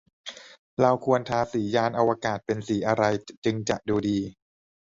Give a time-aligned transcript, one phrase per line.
[0.81, 3.03] เราควรทาสียานอวกาศเป็นสีอะไร
[3.45, 4.17] จึงจะดูดี